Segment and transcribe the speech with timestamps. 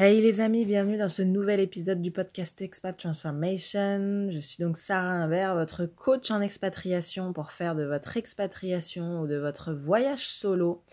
[0.00, 4.30] Hey les amis, bienvenue dans ce nouvel épisode du podcast Expat Transformation.
[4.30, 9.26] Je suis donc Sarah Imbert, votre coach en expatriation pour faire de votre expatriation ou
[9.26, 10.84] de votre voyage solo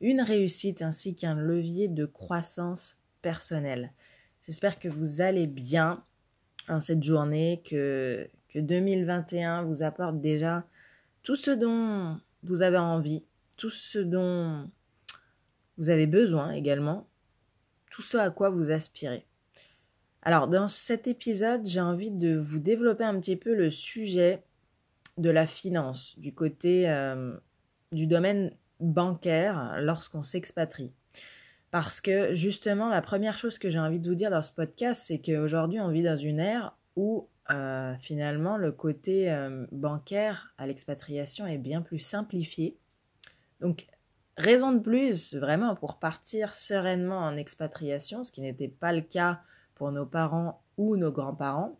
[0.00, 3.90] une réussite ainsi qu'un levier de croissance personnelle.
[4.46, 6.04] J'espère que vous allez bien
[6.68, 10.64] en cette journée, que, que 2021 vous apporte déjà
[11.24, 13.24] tout ce dont vous avez envie,
[13.56, 14.70] tout ce dont
[15.78, 17.08] vous avez besoin également
[17.92, 19.24] tout ce à quoi vous aspirez.
[20.22, 24.42] Alors, dans cet épisode, j'ai envie de vous développer un petit peu le sujet
[25.18, 27.36] de la finance, du côté euh,
[27.92, 30.92] du domaine bancaire lorsqu'on s'expatrie.
[31.70, 35.04] Parce que justement, la première chose que j'ai envie de vous dire dans ce podcast,
[35.06, 40.66] c'est qu'aujourd'hui, on vit dans une ère où euh, finalement le côté euh, bancaire à
[40.66, 42.78] l'expatriation est bien plus simplifié.
[43.60, 43.86] Donc,
[44.36, 49.40] Raison de plus, vraiment, pour partir sereinement en expatriation, ce qui n'était pas le cas
[49.74, 51.78] pour nos parents ou nos grands-parents.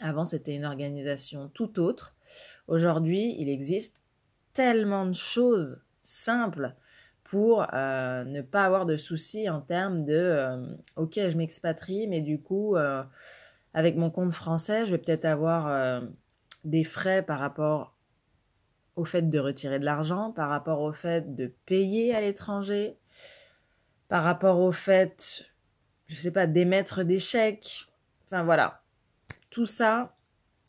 [0.00, 2.14] Avant, c'était une organisation tout autre.
[2.68, 4.02] Aujourd'hui, il existe
[4.54, 6.74] tellement de choses simples
[7.24, 12.20] pour euh, ne pas avoir de soucis en termes de euh, ok je m'expatrie mais
[12.20, 13.02] du coup euh,
[13.72, 16.02] avec mon compte français je vais peut-être avoir
[16.64, 17.94] des frais par rapport
[18.96, 22.98] au fait de retirer de l'argent, par rapport au fait de payer à l'étranger,
[24.08, 25.46] par rapport au fait,
[26.06, 27.86] je sais pas, d'émettre des chèques.
[28.24, 28.82] Enfin voilà.
[29.48, 30.14] Tout ça,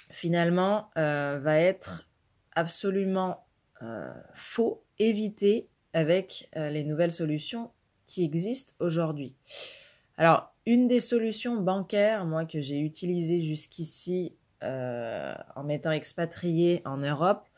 [0.10, 2.10] finalement, euh, va être
[2.54, 3.46] absolument
[3.82, 7.72] euh, faux, évité avec euh, les nouvelles solutions
[8.08, 9.36] qui existent aujourd'hui.
[10.18, 17.50] Alors, une des solutions bancaires, moi, que j'ai utilisées jusqu'ici en m'étant expatrié en Europe,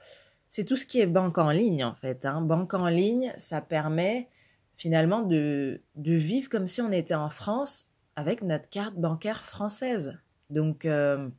[0.50, 2.26] c'est tout ce qui est banque en ligne en fait.
[2.26, 2.42] Hein.
[2.42, 4.30] Banque en ligne, ça permet
[4.78, 10.18] finalement de, de vivre comme si on était en France avec notre carte bancaire française.
[10.50, 11.30] Donc euh,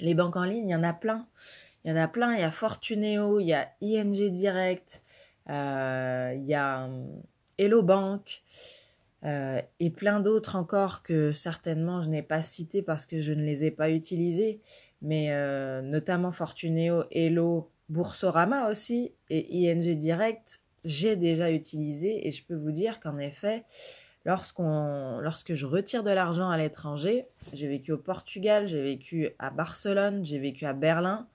[0.00, 1.26] les banques en ligne, il y en a plein.
[1.84, 2.34] Il y en a plein.
[2.34, 5.02] Il y a Fortuneo, il y a ING Direct,
[5.50, 7.06] euh, il y a euh,
[7.58, 8.42] Hello Bank.
[9.24, 13.64] et plein d'autres encore que certainement je n'ai pas cités parce que je ne les
[13.64, 14.60] ai pas utilisés,
[15.00, 15.30] mais
[15.82, 22.72] notamment Fortuneo, Hello, Boursorama aussi et ING Direct, j'ai déjà utilisé et je peux vous
[22.72, 23.64] dire qu'en effet,
[24.24, 29.50] lorsqu'on, lorsque je retire de l'argent à l'étranger, j'ai vécu au Portugal, j'ai vécu à
[29.50, 31.28] Barcelone, j'ai vécu à Berlin,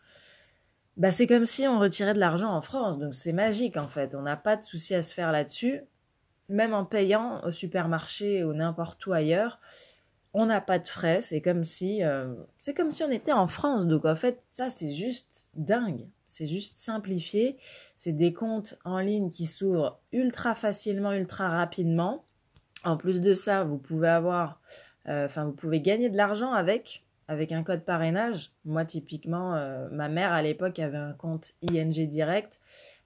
[0.98, 4.16] bah c'est comme si on retirait de l'argent en France, donc c'est magique en fait,
[4.16, 5.82] on n'a pas de souci à se faire là-dessus,
[6.50, 9.60] même en payant au supermarché ou n'importe où ailleurs,
[10.34, 13.48] on n'a pas de frais, c'est comme si euh, c'est comme si on était en
[13.48, 16.08] France, donc en fait ça c'est juste dingue.
[16.30, 17.58] C'est juste simplifié.
[17.98, 22.24] C'est des comptes en ligne qui s'ouvrent ultra facilement, ultra rapidement.
[22.86, 24.62] En plus de ça, vous pouvez avoir,
[25.08, 28.52] euh, enfin, vous pouvez gagner de l'argent avec, avec un code parrainage.
[28.64, 32.60] Moi, typiquement, euh, ma mère à l'époque avait un compte ING direct.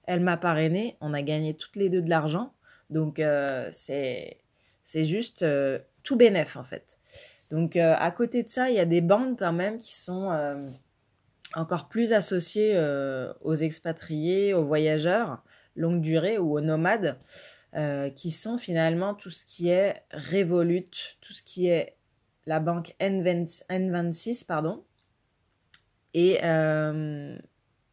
[0.04, 0.96] Elle m'a parrainé.
[1.00, 2.52] On a gagné toutes les deux de l'argent.
[2.90, 4.36] Donc, euh, c'est,
[4.84, 5.44] c'est juste
[6.02, 6.98] tout bénef, en fait.
[7.50, 10.30] Donc, à côté de ça, il y a des banques quand même qui sont
[11.54, 15.42] encore plus associé euh, aux expatriés, aux voyageurs
[15.76, 17.18] longue durée ou aux nomades,
[17.74, 21.96] euh, qui sont finalement tout ce qui est Revolut, tout ce qui est
[22.46, 24.84] la banque N20, 6 pardon.
[26.12, 27.36] Et, euh,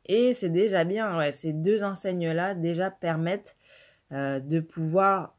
[0.05, 3.55] et c'est déjà bien, ces deux enseignes-là déjà permettent
[4.11, 5.37] de pouvoir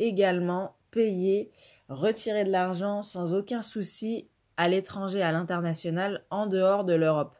[0.00, 1.50] également payer,
[1.88, 7.39] retirer de l'argent sans aucun souci à l'étranger, à l'international, en dehors de l'Europe.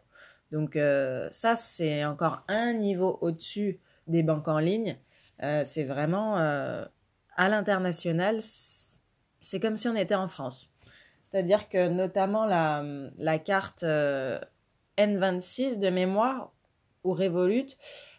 [0.52, 4.98] Donc euh, ça, c'est encore un niveau au-dessus des banques en ligne.
[5.42, 6.84] Euh, c'est vraiment euh,
[7.36, 8.40] à l'international,
[9.40, 10.68] c'est comme si on était en France.
[11.24, 12.84] C'est-à-dire que notamment la,
[13.18, 16.52] la carte N26 de mémoire
[17.04, 17.68] ou Revolut,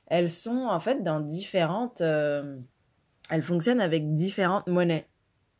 [0.07, 1.99] elles sont en fait dans différentes...
[1.99, 5.07] elles fonctionnent avec différentes monnaies.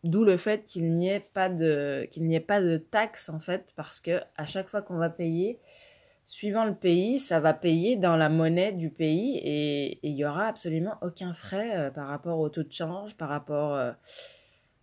[0.04, 3.40] D'où le fait qu'il n'y ait pas de qu'il n'y ait pas de taxes en
[3.40, 5.60] fait parce que à chaque fois qu'on va payer,
[6.26, 10.48] suivant le pays, ça va payer dans la monnaie du pays et il n'y aura
[10.48, 13.92] absolument aucun frais euh, par rapport au taux de change, par rapport, euh,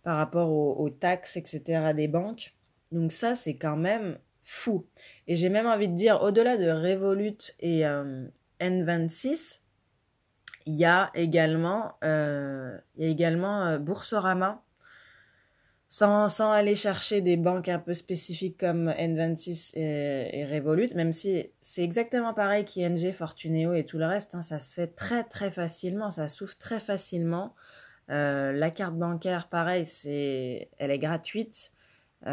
[0.03, 1.93] par rapport aux, taxes, etc.
[1.95, 2.53] des banques.
[2.91, 4.85] Donc ça, c'est quand même fou.
[5.27, 8.27] Et j'ai même envie de dire, au-delà de Revolut et euh,
[8.59, 9.59] N26,
[10.65, 14.63] il y a également, il y a également Boursorama
[15.89, 21.13] sans, sans aller chercher des banques un peu spécifiques comme N26 et, et Revolut, même
[21.13, 25.23] si c'est exactement pareil qu'ING, Fortuneo et tout le reste, hein, ça se fait très
[25.23, 27.55] très facilement, ça s'ouvre très facilement.
[28.07, 31.71] la carte bancaire, pareil, c'est, elle est gratuite.
[32.23, 32.27] ou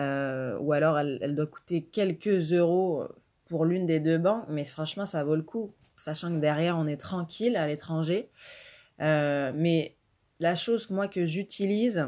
[0.73, 3.05] alors elle, elle, doit coûter quelques euros
[3.47, 6.87] pour l'une des deux banques, mais franchement, ça vaut le coup, sachant que derrière, on
[6.87, 8.29] est tranquille à l'étranger.
[8.99, 9.97] mais
[10.41, 12.07] la chose moi que j'utilise,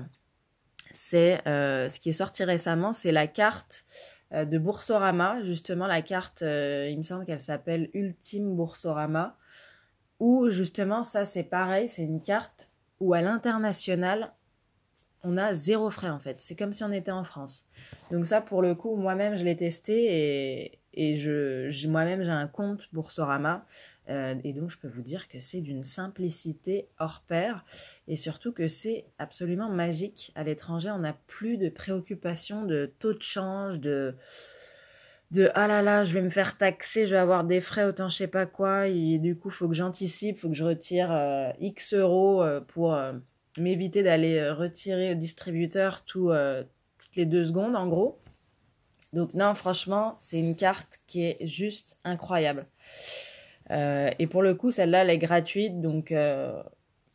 [0.92, 3.84] c'est euh, ce qui est sorti récemment, c'est la carte
[4.32, 9.36] euh, de Boursorama, justement la carte, euh, il me semble qu'elle s'appelle Ultime Boursorama,
[10.20, 12.68] où justement ça c'est pareil, c'est une carte
[13.00, 14.32] où à l'international
[15.24, 17.66] on a zéro frais en fait, c'est comme si on était en France.
[18.10, 22.48] Donc ça pour le coup moi-même je l'ai testé et, et je, moi-même j'ai un
[22.48, 23.64] compte Boursorama
[24.10, 27.64] euh, et donc, je peux vous dire que c'est d'une simplicité hors pair
[28.06, 30.32] et surtout que c'est absolument magique.
[30.34, 34.14] À l'étranger, on n'a plus de préoccupation de taux de change, de
[35.30, 38.08] de ah là là, je vais me faire taxer, je vais avoir des frais autant
[38.08, 41.50] je sais pas quoi et du coup, faut que j'anticipe, faut que je retire euh,
[41.60, 42.98] X euros euh, pour
[43.58, 46.30] m'éviter d'aller retirer au distributeur tout,
[46.98, 48.18] toutes les deux secondes en gros.
[49.12, 52.66] Donc non, franchement, c'est une carte qui est juste incroyable.
[53.70, 56.62] Euh, et pour le coup, celle-là, elle est gratuite, donc euh,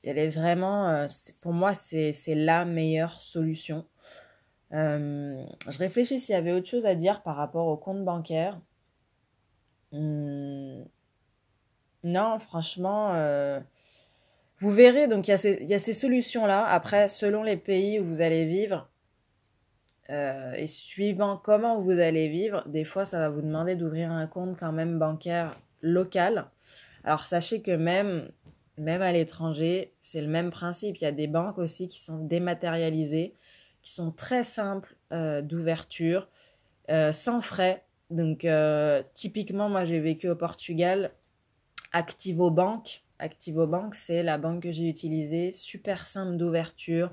[0.04, 1.08] elle est vraiment, euh,
[1.42, 3.86] pour moi, c'est la meilleure solution.
[4.72, 8.60] je réfléchis s'il y avait autre chose à dire par rapport au compte bancaire.
[9.92, 10.86] Hmm.
[12.04, 13.14] non, franchement,
[14.60, 16.66] vous verrez, donc il y a ces, y a ces solutions-là.
[16.66, 18.90] Après, selon les pays où vous allez vivre,
[20.56, 24.58] et suivant comment vous allez vivre, des fois ça va vous demander d'ouvrir un compte
[24.60, 26.46] quand même bancaire local.
[27.04, 28.32] Alors sachez que même,
[28.78, 30.98] même à l'étranger, c'est le même principe.
[30.98, 33.36] Il y a des banques aussi qui sont dématérialisées,
[33.82, 36.28] qui sont très simples euh, d'ouverture,
[36.90, 37.84] euh, sans frais.
[38.10, 41.12] Donc euh, typiquement, moi j'ai vécu au Portugal,
[41.92, 43.04] Activo Bank.
[43.20, 47.12] Activo Bank, c'est la banque que j'ai utilisée, super simple d'ouverture,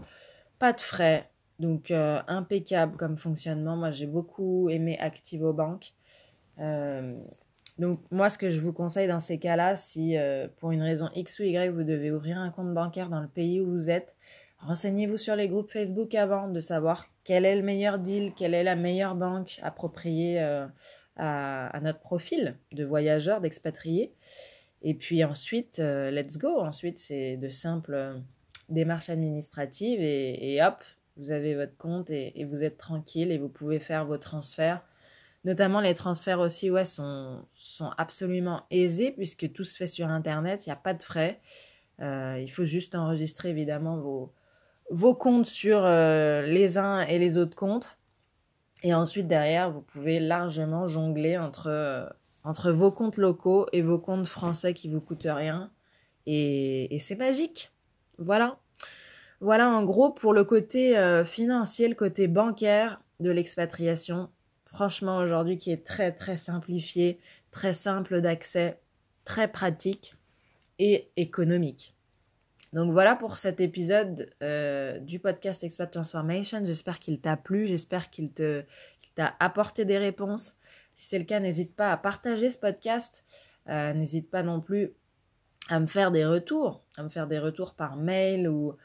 [0.58, 3.76] pas de frais, donc impeccable comme fonctionnement.
[3.76, 5.92] Moi j'ai beaucoup aimé Activo Bank.
[7.80, 11.08] Donc moi, ce que je vous conseille dans ces cas-là, si euh, pour une raison
[11.14, 14.14] X ou Y, vous devez ouvrir un compte bancaire dans le pays où vous êtes,
[14.58, 18.64] renseignez-vous sur les groupes Facebook avant de savoir quel est le meilleur deal, quelle est
[18.64, 20.66] la meilleure banque appropriée euh,
[21.16, 24.12] à, notre profil de voyageur, d'expatrié.
[24.82, 26.60] Et puis ensuite, euh, let's go.
[26.60, 28.20] Ensuite, c'est de simples
[28.68, 30.84] démarches administratives et, hop,
[31.20, 34.82] vous avez votre compte et vous êtes tranquille et vous pouvez faire vos transferts
[35.44, 40.66] Notamment les transferts aussi ouais, sont, sont absolument aisés puisque tout se fait sur Internet,
[40.66, 41.40] il n'y a pas de frais.
[42.00, 44.32] Euh, il faut juste enregistrer évidemment vos,
[44.90, 47.98] vos comptes sur euh, les uns et les autres comptes.
[48.82, 52.06] Et ensuite derrière, vous pouvez largement jongler entre, euh,
[52.44, 55.70] entre vos comptes locaux et vos comptes français qui vous coûtent rien.
[56.26, 57.72] Et, et c'est magique.
[58.18, 58.58] Voilà.
[59.40, 60.94] Voilà en gros pour le côté
[61.24, 64.28] financier, le côté bancaire de l'expatriation
[64.70, 67.18] franchement aujourd'hui qui est très très simplifié,
[67.50, 68.80] très simple d'accès,
[69.24, 70.14] très pratique
[70.78, 71.96] et économique.
[72.72, 76.64] Donc voilà pour cet épisode euh, du podcast Expat Transformation.
[76.64, 80.54] J'espère qu'il t'a plu, j'espère qu'il t'a apporté des réponses.
[80.94, 83.24] Si c'est le cas, n'hésite pas à partager ce podcast.
[83.68, 84.92] Euh, n'hésite pas non plus
[85.68, 88.76] à me faire des retours, à me faire des retours par mail ou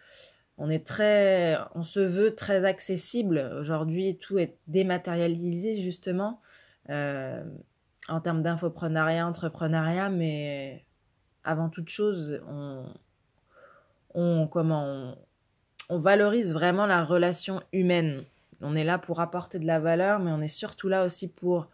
[0.58, 3.52] on est très, on se veut très accessible.
[3.60, 6.42] Aujourd'hui, tout est dématérialisé justement
[6.90, 7.44] euh,
[8.08, 10.86] en termes d'infoprenariat, entrepreneuriat, mais
[11.44, 12.86] avant toute chose, on,
[14.14, 15.16] on comment,
[15.90, 18.24] on, valorise vraiment la relation humaine.
[18.62, 21.68] On est là pour apporter de la valeur, mais on est surtout là aussi pour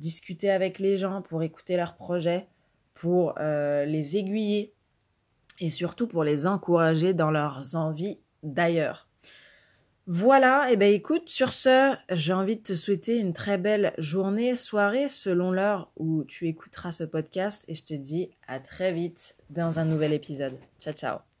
[0.00, 2.48] discuter avec les gens, pour écouter leurs projets,
[2.94, 4.74] pour euh, les aiguiller
[5.60, 9.08] et surtout pour les encourager dans leurs envies d'ailleurs.
[10.08, 13.92] Voilà, et eh ben écoute, sur ce, j'ai envie de te souhaiter une très belle
[13.98, 18.92] journée, soirée, selon l'heure où tu écouteras ce podcast, et je te dis à très
[18.92, 20.58] vite dans un nouvel épisode.
[20.78, 21.35] Ciao ciao